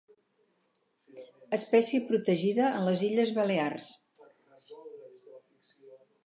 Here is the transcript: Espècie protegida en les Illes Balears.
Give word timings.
Espècie 1.57 2.01
protegida 2.07 2.71
en 2.79 2.87
les 2.87 3.05
Illes 3.09 3.35
Balears. 3.37 3.91